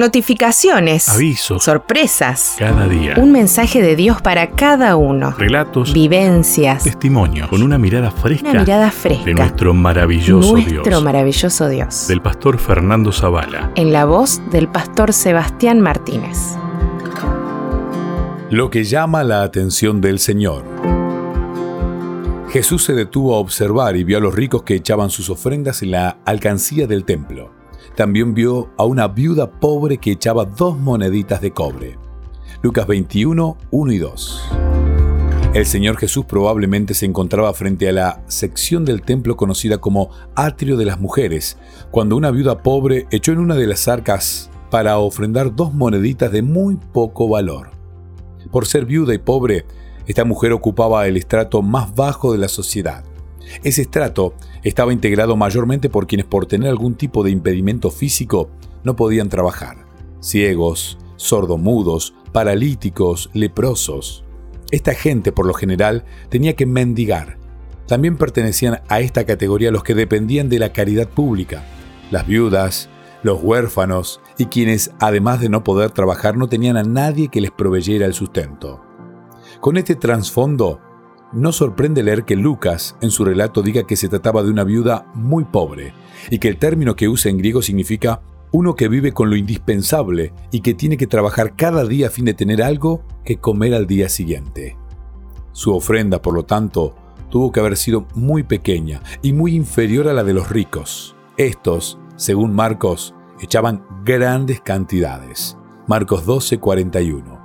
[0.00, 1.10] Notificaciones.
[1.10, 1.62] Avisos.
[1.62, 2.54] Sorpresas.
[2.58, 3.16] Cada día.
[3.18, 5.32] Un mensaje de Dios para cada uno.
[5.36, 5.92] Relatos.
[5.92, 6.84] Vivencias.
[6.84, 7.48] Testimonios.
[7.48, 8.48] Con una mirada fresca.
[8.48, 9.26] Una mirada fresca.
[9.26, 11.02] De nuestro maravilloso Nuestro Dios.
[11.04, 12.08] maravilloso Dios.
[12.08, 13.72] Del pastor Fernando Zavala.
[13.74, 16.56] En la voz del pastor Sebastián Martínez.
[18.48, 20.64] Lo que llama la atención del Señor.
[22.48, 25.90] Jesús se detuvo a observar y vio a los ricos que echaban sus ofrendas en
[25.90, 27.59] la alcancía del templo.
[28.00, 31.98] También vio a una viuda pobre que echaba dos moneditas de cobre.
[32.62, 34.42] Lucas 21, 1 y 2.
[35.52, 40.78] El Señor Jesús probablemente se encontraba frente a la sección del templo conocida como Atrio
[40.78, 41.58] de las Mujeres,
[41.90, 46.40] cuando una viuda pobre echó en una de las arcas para ofrendar dos moneditas de
[46.40, 47.72] muy poco valor.
[48.50, 49.66] Por ser viuda y pobre,
[50.06, 53.04] esta mujer ocupaba el estrato más bajo de la sociedad.
[53.62, 58.50] Ese estrato estaba integrado mayormente por quienes por tener algún tipo de impedimento físico
[58.84, 59.86] no podían trabajar.
[60.20, 64.24] Ciegos, sordomudos, paralíticos, leprosos.
[64.70, 67.38] Esta gente por lo general tenía que mendigar.
[67.86, 71.64] También pertenecían a esta categoría los que dependían de la caridad pública,
[72.10, 72.88] las viudas,
[73.22, 77.50] los huérfanos y quienes, además de no poder trabajar, no tenían a nadie que les
[77.50, 78.80] proveyera el sustento.
[79.60, 80.80] Con este trasfondo,
[81.32, 85.06] no sorprende leer que Lucas en su relato diga que se trataba de una viuda
[85.14, 85.92] muy pobre
[86.30, 90.32] y que el término que usa en griego significa uno que vive con lo indispensable
[90.50, 93.86] y que tiene que trabajar cada día a fin de tener algo que comer al
[93.86, 94.76] día siguiente.
[95.52, 96.94] Su ofrenda, por lo tanto,
[97.30, 101.14] tuvo que haber sido muy pequeña y muy inferior a la de los ricos.
[101.36, 105.56] Estos, según Marcos, echaban grandes cantidades.
[105.86, 107.38] Marcos 12:41.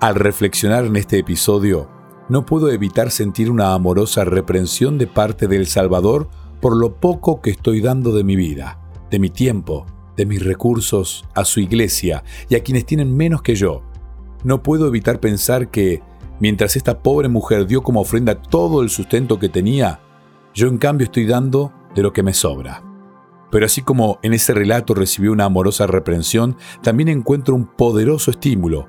[0.00, 1.88] Al reflexionar en este episodio,
[2.32, 6.30] no puedo evitar sentir una amorosa reprensión de parte del Salvador
[6.62, 8.80] por lo poco que estoy dando de mi vida,
[9.10, 9.84] de mi tiempo,
[10.16, 13.82] de mis recursos a su iglesia y a quienes tienen menos que yo.
[14.44, 16.00] No puedo evitar pensar que,
[16.40, 20.00] mientras esta pobre mujer dio como ofrenda todo el sustento que tenía,
[20.54, 22.82] yo en cambio estoy dando de lo que me sobra.
[23.50, 28.88] Pero así como en ese relato recibió una amorosa reprensión, también encuentro un poderoso estímulo.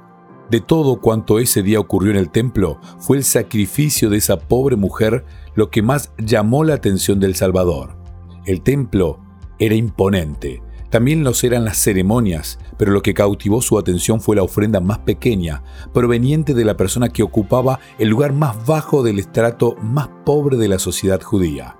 [0.53, 4.75] De todo cuanto ese día ocurrió en el templo, fue el sacrificio de esa pobre
[4.75, 5.25] mujer
[5.55, 7.97] lo que más llamó la atención del Salvador.
[8.45, 9.19] El templo
[9.57, 14.43] era imponente, también los eran las ceremonias, pero lo que cautivó su atención fue la
[14.43, 19.75] ofrenda más pequeña, proveniente de la persona que ocupaba el lugar más bajo del estrato
[19.81, 21.77] más pobre de la sociedad judía.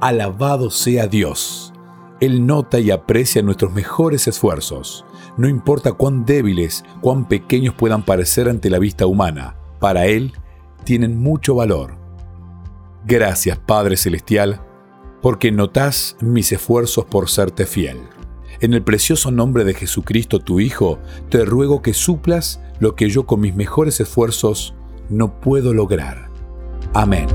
[0.00, 1.72] Alabado sea Dios.
[2.20, 5.04] Él nota y aprecia nuestros mejores esfuerzos.
[5.36, 10.32] No importa cuán débiles, cuán pequeños puedan parecer ante la vista humana, para Él
[10.84, 11.96] tienen mucho valor.
[13.06, 14.60] Gracias Padre Celestial,
[15.22, 17.98] porque notas mis esfuerzos por serte fiel.
[18.60, 20.98] En el precioso nombre de Jesucristo tu Hijo,
[21.30, 24.74] te ruego que suplas lo que yo con mis mejores esfuerzos
[25.08, 26.28] no puedo lograr.
[26.92, 27.26] Amén.